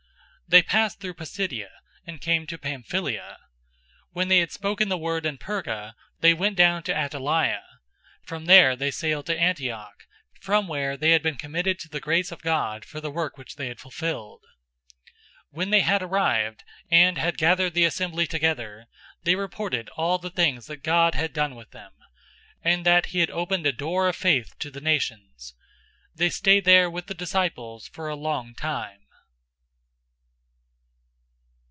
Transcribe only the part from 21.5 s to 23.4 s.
with them, and that he had